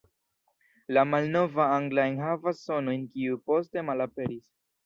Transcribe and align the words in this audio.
La 0.97 1.03
malnova 1.09 1.67
angla 1.75 2.07
enhavas 2.13 2.65
sonojn 2.71 3.07
kiuj 3.13 3.39
poste 3.51 3.89
malaperis. 3.93 4.43